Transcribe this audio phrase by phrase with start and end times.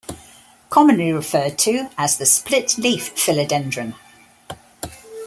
[0.71, 3.93] Commonly referred to as the Split Leaf Philodendron.